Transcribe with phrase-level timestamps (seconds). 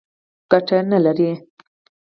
[0.51, 1.31] ګټه نه لري.